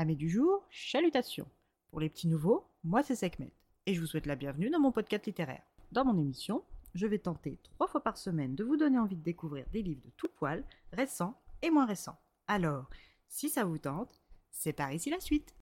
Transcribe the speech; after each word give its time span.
Amis 0.00 0.16
du 0.16 0.30
jour, 0.30 0.66
chalutations. 0.70 1.46
Pour 1.90 2.00
les 2.00 2.08
petits 2.08 2.26
nouveaux, 2.26 2.64
moi 2.84 3.02
c'est 3.02 3.14
Sekhmet 3.14 3.52
et 3.84 3.92
je 3.92 4.00
vous 4.00 4.06
souhaite 4.06 4.24
la 4.24 4.34
bienvenue 4.34 4.70
dans 4.70 4.80
mon 4.80 4.92
podcast 4.92 5.26
littéraire. 5.26 5.60
Dans 5.92 6.06
mon 6.06 6.16
émission, 6.18 6.64
je 6.94 7.06
vais 7.06 7.18
tenter 7.18 7.58
trois 7.62 7.86
fois 7.86 8.02
par 8.02 8.16
semaine 8.16 8.54
de 8.54 8.64
vous 8.64 8.78
donner 8.78 8.98
envie 8.98 9.16
de 9.16 9.22
découvrir 9.22 9.66
des 9.74 9.82
livres 9.82 10.00
de 10.02 10.10
tout 10.16 10.30
poil, 10.38 10.64
récents 10.94 11.38
et 11.60 11.68
moins 11.68 11.84
récents. 11.84 12.18
Alors, 12.48 12.88
si 13.28 13.50
ça 13.50 13.64
vous 13.64 13.76
tente, 13.76 14.22
c'est 14.50 14.72
par 14.72 14.90
ici 14.90 15.10
la 15.10 15.20
suite. 15.20 15.54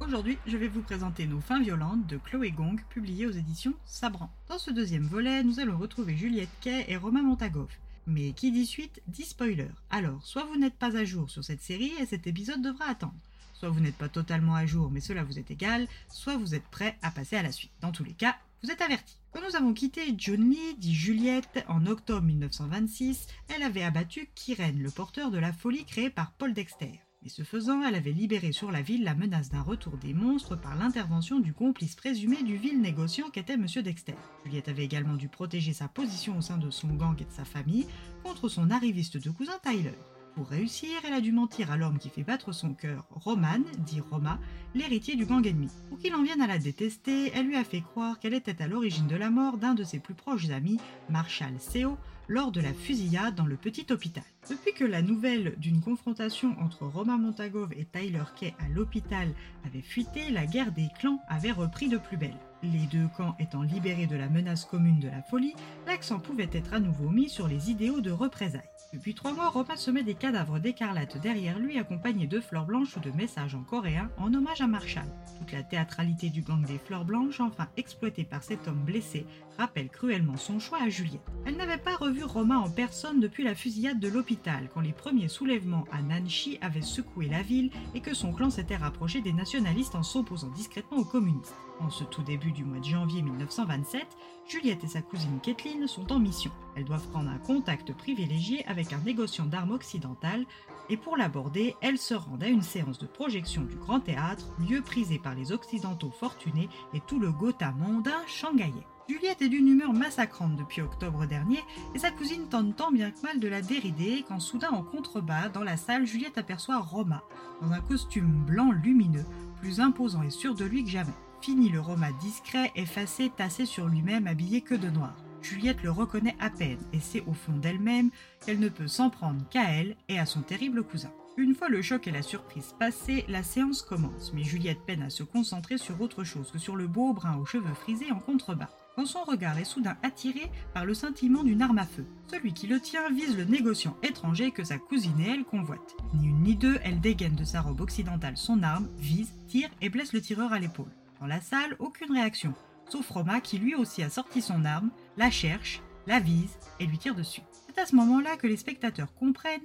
Aujourd'hui, 0.00 0.38
je 0.46 0.56
vais 0.56 0.68
vous 0.68 0.82
présenter 0.82 1.26
Nos 1.26 1.40
fins 1.40 1.60
violentes 1.60 2.06
de 2.06 2.16
Chloé 2.16 2.52
Gong, 2.52 2.76
publiées 2.90 3.26
aux 3.26 3.32
éditions 3.32 3.74
Sabran. 3.86 4.30
Dans 4.46 4.58
ce 4.58 4.70
deuxième 4.70 5.08
volet, 5.08 5.42
nous 5.42 5.58
allons 5.58 5.78
retrouver 5.78 6.16
Juliette 6.16 6.56
Kay 6.60 6.84
et 6.86 6.96
Romain 6.96 7.22
Montagov. 7.22 7.76
Mais 8.06 8.32
qui 8.32 8.52
dit 8.52 8.66
suite 8.66 9.00
dit 9.06 9.24
spoiler. 9.24 9.68
Alors, 9.90 10.24
soit 10.24 10.44
vous 10.44 10.58
n'êtes 10.58 10.76
pas 10.76 10.96
à 10.96 11.04
jour 11.04 11.30
sur 11.30 11.42
cette 11.42 11.62
série 11.62 11.92
et 12.00 12.06
cet 12.06 12.26
épisode 12.26 12.62
devra 12.62 12.86
attendre. 12.86 13.14
Soit 13.54 13.70
vous 13.70 13.80
n'êtes 13.80 13.96
pas 13.96 14.08
totalement 14.08 14.54
à 14.54 14.66
jour 14.66 14.90
mais 14.90 15.00
cela 15.00 15.24
vous 15.24 15.38
est 15.38 15.50
égal, 15.50 15.86
soit 16.08 16.36
vous 16.36 16.54
êtes 16.54 16.66
prêt 16.70 16.98
à 17.02 17.10
passer 17.10 17.36
à 17.36 17.42
la 17.42 17.52
suite. 17.52 17.72
Dans 17.80 17.92
tous 17.92 18.04
les 18.04 18.12
cas, 18.12 18.36
vous 18.62 18.70
êtes 18.70 18.82
avertis. 18.82 19.18
Quand 19.32 19.40
nous 19.46 19.56
avons 19.56 19.74
quitté 19.74 20.14
John 20.16 20.48
Lee, 20.48 20.76
dit 20.78 20.94
Juliette, 20.94 21.64
en 21.68 21.86
octobre 21.86 22.22
1926, 22.22 23.26
elle 23.48 23.62
avait 23.62 23.82
abattu 23.82 24.28
Kiren, 24.34 24.82
le 24.82 24.90
porteur 24.90 25.30
de 25.30 25.38
la 25.38 25.52
folie 25.52 25.84
créée 25.84 26.10
par 26.10 26.32
Paul 26.32 26.54
Dexter. 26.54 27.03
Et 27.26 27.30
ce 27.30 27.42
faisant, 27.42 27.82
elle 27.82 27.94
avait 27.94 28.12
libéré 28.12 28.52
sur 28.52 28.70
la 28.70 28.82
ville 28.82 29.02
la 29.02 29.14
menace 29.14 29.48
d'un 29.48 29.62
retour 29.62 29.96
des 29.96 30.12
monstres 30.12 30.56
par 30.56 30.76
l'intervention 30.76 31.40
du 31.40 31.54
complice 31.54 31.96
présumé 31.96 32.42
du 32.42 32.56
vil 32.56 32.82
négociant 32.82 33.30
qu'était 33.30 33.54
M. 33.54 33.66
Dexter. 33.82 34.14
Juliette 34.44 34.68
avait 34.68 34.84
également 34.84 35.14
dû 35.14 35.28
protéger 35.28 35.72
sa 35.72 35.88
position 35.88 36.36
au 36.36 36.42
sein 36.42 36.58
de 36.58 36.68
son 36.68 36.88
gang 36.88 37.18
et 37.18 37.24
de 37.24 37.32
sa 37.32 37.46
famille 37.46 37.86
contre 38.22 38.50
son 38.50 38.70
arriviste 38.70 39.16
de 39.16 39.30
cousin 39.30 39.58
Tyler. 39.62 39.94
Pour 40.34 40.48
réussir, 40.48 40.90
elle 41.06 41.14
a 41.14 41.20
dû 41.22 41.32
mentir 41.32 41.70
à 41.70 41.78
l'homme 41.78 41.98
qui 41.98 42.10
fait 42.10 42.24
battre 42.24 42.52
son 42.52 42.74
cœur, 42.74 43.06
Roman, 43.10 43.60
dit 43.78 44.00
Roma, 44.00 44.38
l'héritier 44.74 45.16
du 45.16 45.24
gang 45.24 45.46
ennemi. 45.46 45.70
Pour 45.88 45.98
qu'il 45.98 46.14
en 46.14 46.24
vienne 46.24 46.42
à 46.42 46.46
la 46.46 46.58
détester, 46.58 47.30
elle 47.34 47.46
lui 47.46 47.56
a 47.56 47.64
fait 47.64 47.80
croire 47.80 48.18
qu'elle 48.18 48.34
était 48.34 48.60
à 48.60 48.66
l'origine 48.66 49.06
de 49.06 49.16
la 49.16 49.30
mort 49.30 49.56
d'un 49.56 49.74
de 49.74 49.84
ses 49.84 50.00
plus 50.00 50.14
proches 50.14 50.50
amis, 50.50 50.78
Marshall 51.08 51.58
Seo, 51.58 51.96
lors 52.28 52.52
de 52.52 52.60
la 52.60 52.72
fusillade 52.72 53.34
dans 53.34 53.46
le 53.46 53.56
petit 53.56 53.86
hôpital. 53.90 54.24
Depuis 54.48 54.72
que 54.72 54.84
la 54.84 55.02
nouvelle 55.02 55.54
d'une 55.58 55.80
confrontation 55.80 56.54
entre 56.60 56.86
Romain 56.86 57.18
Montagov 57.18 57.72
et 57.76 57.84
Tyler 57.84 58.24
Kay 58.38 58.54
à 58.58 58.68
l'hôpital 58.68 59.28
avait 59.64 59.82
fuité, 59.82 60.30
la 60.30 60.46
guerre 60.46 60.72
des 60.72 60.88
clans 60.98 61.20
avait 61.28 61.52
repris 61.52 61.88
de 61.88 61.98
plus 61.98 62.16
belle. 62.16 62.36
Les 62.72 62.86
deux 62.86 63.08
camps 63.14 63.36
étant 63.38 63.60
libérés 63.60 64.06
de 64.06 64.16
la 64.16 64.30
menace 64.30 64.64
commune 64.64 64.98
de 64.98 65.08
la 65.08 65.20
folie, 65.20 65.54
l'accent 65.86 66.18
pouvait 66.18 66.48
être 66.50 66.72
à 66.72 66.80
nouveau 66.80 67.10
mis 67.10 67.28
sur 67.28 67.46
les 67.46 67.70
idéaux 67.70 68.00
de 68.00 68.10
représailles. 68.10 68.62
Depuis 68.94 69.14
trois 69.14 69.32
mois, 69.32 69.48
Romain 69.48 69.76
semait 69.76 70.04
des 70.04 70.14
cadavres 70.14 70.60
d'écarlate 70.60 71.20
derrière 71.20 71.58
lui 71.58 71.78
accompagnés 71.78 72.28
de 72.28 72.40
fleurs 72.40 72.64
blanches 72.64 72.96
ou 72.96 73.00
de 73.00 73.10
messages 73.10 73.56
en 73.56 73.64
coréen 73.64 74.08
en 74.18 74.32
hommage 74.32 74.60
à 74.60 74.68
Marshall. 74.68 75.08
Toute 75.38 75.50
la 75.50 75.64
théâtralité 75.64 76.30
du 76.30 76.42
gang 76.42 76.64
des 76.64 76.78
fleurs 76.78 77.04
blanches, 77.04 77.40
enfin 77.40 77.66
exploitée 77.76 78.22
par 78.22 78.44
cet 78.44 78.68
homme 78.68 78.84
blessé, 78.84 79.26
rappelle 79.58 79.88
cruellement 79.88 80.36
son 80.36 80.60
choix 80.60 80.78
à 80.80 80.88
Juliette. 80.88 81.26
Elle 81.44 81.56
n'avait 81.56 81.76
pas 81.76 81.96
revu 81.96 82.22
Romain 82.22 82.58
en 82.58 82.70
personne 82.70 83.20
depuis 83.20 83.42
la 83.42 83.56
fusillade 83.56 83.98
de 83.98 84.08
l'hôpital, 84.08 84.68
quand 84.72 84.80
les 84.80 84.92
premiers 84.92 85.28
soulèvements 85.28 85.86
à 85.90 86.00
Nanchi 86.00 86.58
avaient 86.60 86.80
secoué 86.80 87.26
la 87.26 87.42
ville 87.42 87.70
et 87.94 88.00
que 88.00 88.14
son 88.14 88.32
clan 88.32 88.48
s'était 88.48 88.76
rapproché 88.76 89.20
des 89.20 89.32
nationalistes 89.32 89.96
en 89.96 90.04
s'opposant 90.04 90.50
discrètement 90.50 90.98
aux 90.98 91.04
communistes. 91.04 91.54
En 91.80 91.90
ce 91.90 92.04
tout 92.04 92.22
début 92.22 92.52
du 92.54 92.64
mois 92.64 92.78
de 92.78 92.84
janvier 92.84 93.20
1927, 93.20 94.06
Juliette 94.48 94.84
et 94.84 94.88
sa 94.88 95.02
cousine 95.02 95.40
Kathleen 95.42 95.86
sont 95.86 96.10
en 96.12 96.18
mission. 96.18 96.52
Elles 96.76 96.84
doivent 96.84 97.08
prendre 97.08 97.28
un 97.28 97.38
contact 97.38 97.92
privilégié 97.92 98.64
avec 98.66 98.92
un 98.92 98.98
négociant 98.98 99.46
d'armes 99.46 99.72
occidental 99.72 100.46
et 100.88 100.96
pour 100.96 101.16
l'aborder, 101.16 101.74
elles 101.80 101.98
se 101.98 102.14
rendent 102.14 102.44
à 102.44 102.48
une 102.48 102.62
séance 102.62 102.98
de 102.98 103.06
projection 103.06 103.62
du 103.62 103.74
Grand 103.74 104.00
Théâtre, 104.00 104.46
lieu 104.58 104.80
prisé 104.80 105.18
par 105.18 105.34
les 105.34 105.52
Occidentaux 105.52 106.10
fortunés 106.10 106.68
et 106.94 107.00
tout 107.00 107.18
le 107.18 107.32
Gotha 107.32 107.72
mondain 107.72 108.22
shanghaïais. 108.26 108.86
Juliette 109.08 109.42
est 109.42 109.48
d'une 109.50 109.68
humeur 109.68 109.92
massacrante 109.92 110.56
depuis 110.56 110.80
octobre 110.80 111.26
dernier 111.26 111.62
et 111.94 111.98
sa 111.98 112.10
cousine 112.10 112.48
tente 112.48 112.76
tant 112.76 112.90
bien 112.90 113.10
que 113.10 113.20
mal 113.22 113.38
de 113.38 113.48
la 113.48 113.60
dérider 113.60 114.24
quand 114.26 114.40
soudain 114.40 114.70
en 114.70 114.82
contrebas, 114.82 115.50
dans 115.50 115.64
la 115.64 115.76
salle, 115.76 116.06
Juliette 116.06 116.38
aperçoit 116.38 116.78
Roma, 116.78 117.22
dans 117.60 117.72
un 117.72 117.80
costume 117.80 118.44
blanc 118.46 118.70
lumineux, 118.70 119.26
plus 119.60 119.80
imposant 119.80 120.22
et 120.22 120.30
sûr 120.30 120.54
de 120.54 120.64
lui 120.64 120.84
que 120.84 120.90
jamais. 120.90 121.12
Fini 121.44 121.68
le 121.68 121.78
Roma 121.78 122.10
discret, 122.22 122.72
effacé, 122.74 123.30
tassé 123.36 123.66
sur 123.66 123.86
lui-même, 123.86 124.26
habillé 124.26 124.62
que 124.62 124.74
de 124.74 124.88
noir. 124.88 125.14
Juliette 125.42 125.82
le 125.82 125.90
reconnaît 125.90 126.38
à 126.40 126.48
peine 126.48 126.78
et 126.94 127.00
sait 127.00 127.22
au 127.26 127.34
fond 127.34 127.52
d'elle-même 127.52 128.08
qu'elle 128.46 128.58
ne 128.58 128.70
peut 128.70 128.86
s'en 128.86 129.10
prendre 129.10 129.46
qu'à 129.50 129.70
elle 129.70 129.94
et 130.08 130.18
à 130.18 130.24
son 130.24 130.40
terrible 130.40 130.82
cousin. 130.82 131.12
Une 131.36 131.54
fois 131.54 131.68
le 131.68 131.82
choc 131.82 132.08
et 132.08 132.12
la 132.12 132.22
surprise 132.22 132.74
passés, 132.80 133.26
la 133.28 133.42
séance 133.42 133.82
commence, 133.82 134.32
mais 134.32 134.42
Juliette 134.42 134.86
peine 134.86 135.02
à 135.02 135.10
se 135.10 135.22
concentrer 135.22 135.76
sur 135.76 136.00
autre 136.00 136.24
chose 136.24 136.50
que 136.50 136.58
sur 136.58 136.76
le 136.76 136.86
beau 136.86 137.12
brun 137.12 137.36
aux 137.36 137.44
cheveux 137.44 137.74
frisés 137.74 138.10
en 138.10 138.20
contrebas. 138.20 138.70
Quand 138.96 139.04
son 139.04 139.22
regard 139.24 139.58
est 139.58 139.64
soudain 139.64 139.98
attiré 140.02 140.50
par 140.72 140.86
le 140.86 140.94
scintillement 140.94 141.42
d'une 141.42 141.60
arme 141.60 141.76
à 141.76 141.84
feu. 141.84 142.06
Celui 142.30 142.54
qui 142.54 142.68
le 142.68 142.80
tient 142.80 143.10
vise 143.10 143.36
le 143.36 143.44
négociant 143.44 143.98
étranger 144.02 144.50
que 144.50 144.64
sa 144.64 144.78
cousine 144.78 145.20
et 145.20 145.28
elle 145.28 145.44
convoitent. 145.44 145.94
Ni 146.14 146.26
une 146.26 146.42
ni 146.42 146.56
deux, 146.56 146.78
elle 146.84 147.00
dégaine 147.00 147.36
de 147.36 147.44
sa 147.44 147.60
robe 147.60 147.82
occidentale 147.82 148.38
son 148.38 148.62
arme, 148.62 148.88
vise, 148.96 149.34
tire 149.46 149.68
et 149.82 149.90
blesse 149.90 150.14
le 150.14 150.22
tireur 150.22 150.50
à 150.50 150.58
l'épaule. 150.58 150.88
Dans 151.20 151.26
la 151.26 151.40
salle, 151.40 151.76
aucune 151.78 152.12
réaction, 152.12 152.54
sauf 152.88 153.08
Roma 153.08 153.40
qui 153.40 153.58
lui 153.58 153.74
aussi 153.74 154.02
a 154.02 154.10
sorti 154.10 154.42
son 154.42 154.64
arme, 154.64 154.90
la 155.16 155.30
cherche, 155.30 155.80
la 156.06 156.20
vise 156.20 156.58
et 156.80 156.86
lui 156.86 156.98
tire 156.98 157.14
dessus. 157.14 157.42
C'est 157.66 157.80
à 157.80 157.86
ce 157.86 157.96
moment-là 157.96 158.36
que 158.36 158.46
les 158.46 158.56
spectateurs 158.56 159.14
comprennent 159.14 159.62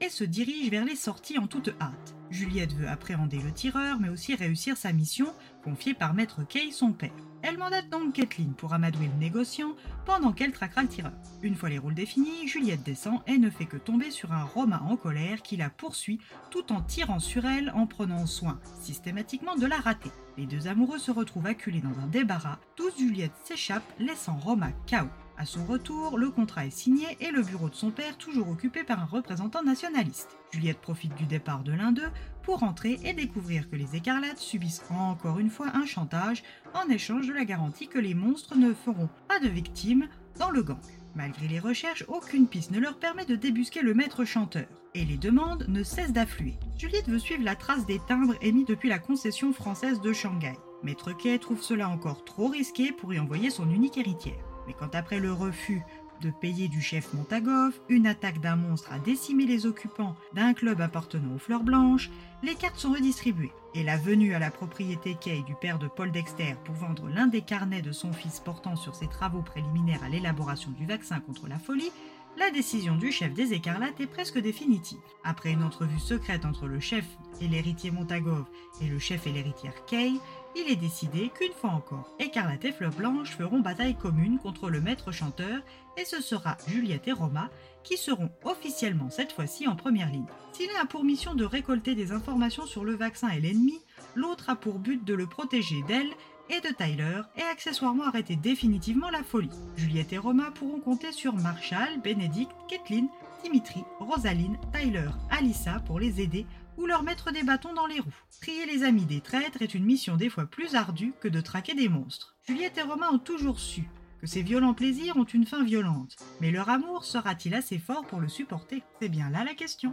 et 0.00 0.08
se 0.08 0.24
dirigent 0.24 0.70
vers 0.70 0.84
les 0.84 0.96
sorties 0.96 1.38
en 1.38 1.46
toute 1.46 1.70
hâte. 1.80 2.14
Juliette 2.30 2.74
veut 2.74 2.88
appréhender 2.88 3.38
le 3.38 3.52
tireur, 3.52 3.98
mais 4.00 4.08
aussi 4.08 4.34
réussir 4.34 4.76
sa 4.76 4.92
mission, 4.92 5.32
confiée 5.64 5.94
par 5.94 6.14
Maître 6.14 6.42
Kay, 6.46 6.70
son 6.72 6.92
père. 6.92 7.10
Elle 7.42 7.56
mandate 7.56 7.88
donc 7.88 8.14
Kathleen 8.14 8.52
pour 8.52 8.74
amadouer 8.74 9.06
le 9.06 9.18
négociant 9.18 9.76
pendant 10.04 10.32
qu'elle 10.32 10.52
traquera 10.52 10.82
le 10.82 10.88
tireur. 10.88 11.12
Une 11.42 11.54
fois 11.54 11.68
les 11.68 11.78
rôles 11.78 11.94
définis, 11.94 12.48
Juliette 12.48 12.82
descend 12.82 13.20
et 13.26 13.38
ne 13.38 13.48
fait 13.48 13.66
que 13.66 13.76
tomber 13.76 14.10
sur 14.10 14.32
un 14.32 14.42
Romain 14.42 14.82
en 14.88 14.96
colère 14.96 15.42
qui 15.42 15.56
la 15.56 15.70
poursuit 15.70 16.18
tout 16.50 16.72
en 16.72 16.82
tirant 16.82 17.20
sur 17.20 17.44
elle 17.46 17.70
en 17.70 17.86
prenant 17.86 18.26
soin 18.26 18.60
systématiquement 18.80 19.54
de 19.54 19.66
la 19.66 19.76
rater. 19.76 20.10
Les 20.36 20.46
deux 20.46 20.66
amoureux 20.66 20.98
se 20.98 21.12
retrouvent 21.12 21.46
acculés 21.46 21.80
dans 21.80 21.98
un 22.00 22.06
débarras, 22.06 22.58
tous 22.74 22.98
Juliette 22.98 23.32
s'échappe 23.44 23.84
laissant 23.98 24.36
Roma 24.36 24.72
KO. 24.88 25.06
À 25.40 25.46
son 25.46 25.64
retour, 25.64 26.18
le 26.18 26.30
contrat 26.30 26.66
est 26.66 26.70
signé 26.70 27.16
et 27.20 27.30
le 27.30 27.42
bureau 27.42 27.68
de 27.68 27.74
son 27.76 27.92
père 27.92 28.18
toujours 28.18 28.48
occupé 28.48 28.82
par 28.82 29.00
un 29.00 29.04
représentant 29.04 29.62
nationaliste. 29.62 30.36
Juliette 30.50 30.80
profite 30.80 31.14
du 31.14 31.26
départ 31.26 31.62
de 31.62 31.70
l'un 31.70 31.92
d'eux 31.92 32.10
pour 32.42 32.64
entrer 32.64 32.98
et 33.04 33.12
découvrir 33.12 33.70
que 33.70 33.76
les 33.76 33.94
écarlates 33.94 34.38
subissent 34.38 34.82
encore 34.90 35.38
une 35.38 35.48
fois 35.48 35.68
un 35.74 35.86
chantage 35.86 36.42
en 36.74 36.88
échange 36.88 37.28
de 37.28 37.32
la 37.32 37.44
garantie 37.44 37.86
que 37.86 38.00
les 38.00 38.14
monstres 38.14 38.56
ne 38.56 38.74
feront 38.74 39.08
pas 39.28 39.38
de 39.38 39.46
victimes 39.46 40.08
dans 40.40 40.50
le 40.50 40.64
gang. 40.64 40.80
Malgré 41.14 41.46
les 41.46 41.60
recherches, 41.60 42.04
aucune 42.08 42.48
piste 42.48 42.72
ne 42.72 42.80
leur 42.80 42.98
permet 42.98 43.24
de 43.24 43.36
débusquer 43.36 43.82
le 43.82 43.94
maître 43.94 44.24
chanteur, 44.24 44.66
et 44.94 45.04
les 45.04 45.18
demandes 45.18 45.66
ne 45.68 45.84
cessent 45.84 46.12
d'affluer. 46.12 46.58
Juliette 46.76 47.08
veut 47.08 47.20
suivre 47.20 47.44
la 47.44 47.54
trace 47.54 47.86
des 47.86 48.00
timbres 48.08 48.34
émis 48.42 48.64
depuis 48.64 48.88
la 48.88 48.98
concession 48.98 49.52
française 49.52 50.00
de 50.00 50.12
Shanghai. 50.12 50.54
Maître 50.82 51.12
Kay 51.12 51.38
trouve 51.38 51.62
cela 51.62 51.88
encore 51.88 52.24
trop 52.24 52.48
risqué 52.48 52.90
pour 52.90 53.14
y 53.14 53.20
envoyer 53.20 53.50
son 53.50 53.70
unique 53.70 53.98
héritière. 53.98 54.47
Mais 54.68 54.74
quand 54.78 54.94
après 54.94 55.18
le 55.18 55.32
refus 55.32 55.82
de 56.20 56.30
payer 56.30 56.68
du 56.68 56.82
chef 56.82 57.14
Montagov, 57.14 57.72
une 57.88 58.06
attaque 58.06 58.40
d'un 58.40 58.56
monstre 58.56 58.92
a 58.92 58.98
décimé 58.98 59.46
les 59.46 59.64
occupants 59.64 60.14
d'un 60.34 60.52
club 60.52 60.82
appartenant 60.82 61.34
aux 61.34 61.38
fleurs 61.38 61.62
blanches, 61.62 62.10
les 62.42 62.54
cartes 62.54 62.78
sont 62.78 62.92
redistribuées. 62.92 63.52
Et 63.74 63.82
la 63.82 63.96
venue 63.96 64.34
à 64.34 64.38
la 64.38 64.50
propriété 64.50 65.16
Kay 65.18 65.42
du 65.42 65.54
père 65.54 65.78
de 65.78 65.88
Paul 65.88 66.12
Dexter 66.12 66.54
pour 66.64 66.74
vendre 66.74 67.08
l'un 67.08 67.28
des 67.28 67.40
carnets 67.40 67.80
de 67.80 67.92
son 67.92 68.12
fils 68.12 68.40
portant 68.40 68.76
sur 68.76 68.94
ses 68.94 69.08
travaux 69.08 69.40
préliminaires 69.40 70.04
à 70.04 70.10
l'élaboration 70.10 70.70
du 70.72 70.84
vaccin 70.84 71.20
contre 71.20 71.48
la 71.48 71.58
folie, 71.58 71.92
la 72.36 72.50
décision 72.50 72.94
du 72.94 73.10
chef 73.10 73.32
des 73.32 73.52
écarlates 73.52 74.00
est 74.00 74.06
presque 74.06 74.38
définitive. 74.38 74.98
Après 75.24 75.50
une 75.50 75.64
entrevue 75.64 75.98
secrète 75.98 76.44
entre 76.44 76.66
le 76.66 76.78
chef 76.78 77.04
et 77.40 77.48
l'héritier 77.48 77.90
Montagov 77.90 78.44
et 78.80 78.86
le 78.86 78.98
chef 78.98 79.26
et 79.26 79.32
l'héritière 79.32 79.84
Kay, 79.86 80.12
il 80.56 80.70
est 80.70 80.76
décidé 80.76 81.30
qu'une 81.30 81.52
fois 81.52 81.70
encore, 81.70 82.14
Écarlate 82.18 82.64
et 82.64 82.72
Fleur 82.72 82.92
Blanche 82.92 83.36
feront 83.36 83.60
bataille 83.60 83.96
commune 83.96 84.38
contre 84.38 84.70
le 84.70 84.80
maître 84.80 85.12
chanteur 85.12 85.60
et 85.96 86.04
ce 86.04 86.20
sera 86.20 86.56
Juliette 86.66 87.08
et 87.08 87.12
Roma 87.12 87.50
qui 87.84 87.96
seront 87.96 88.30
officiellement 88.44 89.10
cette 89.10 89.32
fois-ci 89.32 89.66
en 89.66 89.76
première 89.76 90.10
ligne. 90.10 90.26
Si 90.52 90.66
l'un 90.66 90.82
a 90.82 90.86
pour 90.86 91.04
mission 91.04 91.34
de 91.34 91.44
récolter 91.44 91.94
des 91.94 92.12
informations 92.12 92.66
sur 92.66 92.84
le 92.84 92.94
vaccin 92.94 93.28
et 93.28 93.40
l'ennemi, 93.40 93.80
l'autre 94.14 94.50
a 94.50 94.56
pour 94.56 94.78
but 94.78 95.04
de 95.04 95.14
le 95.14 95.26
protéger 95.26 95.82
d'elle 95.86 96.10
et 96.50 96.60
de 96.60 96.74
Tyler 96.74 97.20
et 97.36 97.42
accessoirement 97.42 98.06
arrêter 98.06 98.36
définitivement 98.36 99.10
la 99.10 99.22
folie. 99.22 99.50
Juliette 99.76 100.12
et 100.12 100.18
Roma 100.18 100.50
pourront 100.50 100.80
compter 100.80 101.12
sur 101.12 101.34
Marshall, 101.34 102.00
Bénédicte, 102.02 102.52
Kathleen, 102.68 103.08
Dimitri, 103.42 103.84
Rosaline, 104.00 104.58
Tyler, 104.72 105.10
Alissa 105.30 105.80
pour 105.86 106.00
les 106.00 106.20
aider 106.20 106.46
ou 106.78 106.86
leur 106.86 107.02
mettre 107.02 107.32
des 107.32 107.42
bâtons 107.42 107.74
dans 107.74 107.86
les 107.86 108.00
roues. 108.00 108.14
Trier 108.40 108.64
les 108.64 108.84
amis 108.84 109.04
des 109.04 109.20
traîtres 109.20 109.60
est 109.60 109.74
une 109.74 109.84
mission 109.84 110.16
des 110.16 110.30
fois 110.30 110.46
plus 110.46 110.74
ardue 110.74 111.12
que 111.20 111.28
de 111.28 111.40
traquer 111.40 111.74
des 111.74 111.88
monstres. 111.88 112.36
Juliette 112.46 112.78
et 112.78 112.82
Romain 112.82 113.10
ont 113.12 113.18
toujours 113.18 113.60
su 113.60 113.88
que 114.20 114.26
ces 114.26 114.42
violents 114.42 114.74
plaisirs 114.74 115.16
ont 115.16 115.24
une 115.24 115.46
fin 115.46 115.62
violente, 115.62 116.16
mais 116.40 116.50
leur 116.50 116.68
amour 116.68 117.04
sera-t-il 117.04 117.54
assez 117.54 117.78
fort 117.78 118.06
pour 118.06 118.20
le 118.20 118.28
supporter? 118.28 118.82
C'est 119.00 119.08
bien 119.08 119.30
là 119.30 119.44
la 119.44 119.54
question. 119.54 119.92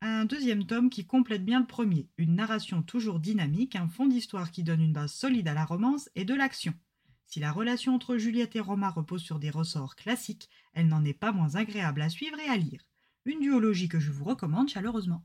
Un 0.00 0.24
deuxième 0.24 0.66
tome 0.66 0.90
qui 0.90 1.06
complète 1.06 1.44
bien 1.44 1.60
le 1.60 1.66
premier, 1.66 2.08
une 2.18 2.34
narration 2.34 2.82
toujours 2.82 3.20
dynamique, 3.20 3.76
un 3.76 3.86
fond 3.86 4.06
d'histoire 4.06 4.50
qui 4.50 4.64
donne 4.64 4.80
une 4.80 4.92
base 4.92 5.12
solide 5.12 5.46
à 5.46 5.54
la 5.54 5.64
romance 5.64 6.10
et 6.16 6.24
de 6.24 6.34
l'action. 6.34 6.74
Si 7.26 7.40
la 7.40 7.52
relation 7.52 7.94
entre 7.94 8.16
Juliette 8.16 8.56
et 8.56 8.60
Roma 8.60 8.90
repose 8.90 9.22
sur 9.22 9.38
des 9.38 9.50
ressorts 9.50 9.96
classiques, 9.96 10.48
elle 10.72 10.88
n'en 10.88 11.04
est 11.04 11.12
pas 11.12 11.32
moins 11.32 11.56
agréable 11.56 12.00
à 12.00 12.08
suivre 12.08 12.38
et 12.38 12.48
à 12.48 12.56
lire. 12.56 12.80
Une 13.24 13.40
duologie 13.40 13.88
que 13.88 13.98
je 13.98 14.12
vous 14.12 14.24
recommande 14.24 14.68
chaleureusement. 14.68 15.24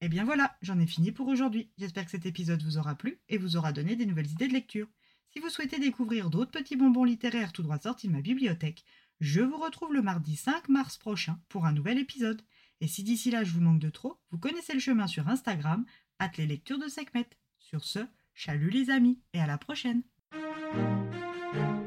Et 0.00 0.06
eh 0.06 0.08
bien 0.08 0.24
voilà, 0.24 0.56
j'en 0.62 0.80
ai 0.80 0.86
fini 0.86 1.12
pour 1.12 1.28
aujourd'hui. 1.28 1.70
J'espère 1.78 2.04
que 2.04 2.10
cet 2.10 2.26
épisode 2.26 2.62
vous 2.62 2.78
aura 2.78 2.96
plu 2.96 3.20
et 3.28 3.38
vous 3.38 3.56
aura 3.56 3.72
donné 3.72 3.94
des 3.94 4.06
nouvelles 4.06 4.30
idées 4.30 4.48
de 4.48 4.52
lecture. 4.52 4.88
Si 5.32 5.38
vous 5.38 5.48
souhaitez 5.48 5.78
découvrir 5.78 6.28
d'autres 6.28 6.50
petits 6.50 6.76
bonbons 6.76 7.04
littéraires 7.04 7.52
tout 7.52 7.62
droit 7.62 7.78
sortis 7.78 8.08
de 8.08 8.12
ma 8.12 8.20
bibliothèque, 8.20 8.84
je 9.20 9.40
vous 9.40 9.56
retrouve 9.56 9.94
le 9.94 10.02
mardi 10.02 10.36
5 10.36 10.68
mars 10.68 10.98
prochain 10.98 11.40
pour 11.48 11.66
un 11.66 11.72
nouvel 11.72 11.98
épisode. 11.98 12.42
Et 12.80 12.88
si 12.88 13.04
d'ici 13.04 13.30
là 13.30 13.44
je 13.44 13.52
vous 13.52 13.60
manque 13.60 13.78
de 13.78 13.90
trop, 13.90 14.18
vous 14.32 14.38
connaissez 14.38 14.74
le 14.74 14.80
chemin 14.80 15.06
sur 15.06 15.28
Instagram, 15.28 15.86
hâte 16.20 16.36
les 16.36 16.46
lectures 16.46 16.80
de 16.80 16.88
Sekhmet. 16.88 17.28
Sur 17.58 17.84
ce, 17.84 18.00
chalut 18.34 18.70
les 18.70 18.90
amis 18.90 19.20
et 19.32 19.40
à 19.40 19.46
la 19.46 19.58
prochaine! 19.58 20.02
thank 21.52 21.76
you 21.76 21.81